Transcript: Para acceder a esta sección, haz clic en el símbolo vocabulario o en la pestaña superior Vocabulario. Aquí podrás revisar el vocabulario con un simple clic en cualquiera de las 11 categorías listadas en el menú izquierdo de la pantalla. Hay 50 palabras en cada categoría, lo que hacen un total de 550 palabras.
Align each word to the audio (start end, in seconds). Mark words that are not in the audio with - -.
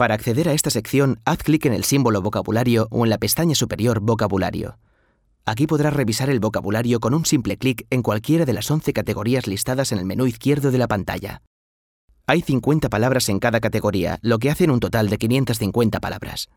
Para 0.00 0.14
acceder 0.14 0.48
a 0.48 0.54
esta 0.54 0.70
sección, 0.70 1.20
haz 1.26 1.42
clic 1.42 1.66
en 1.66 1.74
el 1.74 1.84
símbolo 1.84 2.22
vocabulario 2.22 2.88
o 2.90 3.04
en 3.04 3.10
la 3.10 3.18
pestaña 3.18 3.54
superior 3.54 4.00
Vocabulario. 4.00 4.78
Aquí 5.44 5.66
podrás 5.66 5.92
revisar 5.92 6.30
el 6.30 6.40
vocabulario 6.40 7.00
con 7.00 7.12
un 7.12 7.26
simple 7.26 7.58
clic 7.58 7.86
en 7.90 8.00
cualquiera 8.00 8.46
de 8.46 8.54
las 8.54 8.70
11 8.70 8.94
categorías 8.94 9.46
listadas 9.46 9.92
en 9.92 9.98
el 9.98 10.06
menú 10.06 10.26
izquierdo 10.26 10.70
de 10.70 10.78
la 10.78 10.88
pantalla. 10.88 11.42
Hay 12.26 12.40
50 12.40 12.88
palabras 12.88 13.28
en 13.28 13.40
cada 13.40 13.60
categoría, 13.60 14.18
lo 14.22 14.38
que 14.38 14.50
hacen 14.50 14.70
un 14.70 14.80
total 14.80 15.10
de 15.10 15.18
550 15.18 16.00
palabras. 16.00 16.48